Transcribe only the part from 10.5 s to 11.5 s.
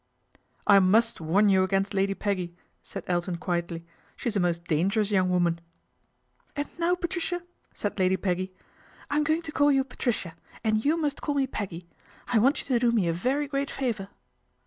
and you must call me